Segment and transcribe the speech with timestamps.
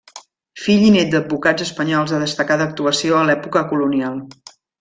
[0.61, 4.21] Fill i nét d'advocats espanyols de destacada actuació a l'època colonial.